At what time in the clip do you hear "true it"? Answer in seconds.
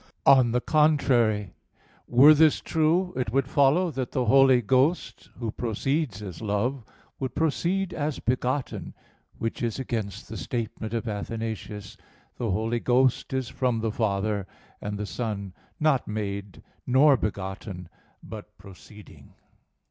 2.59-3.31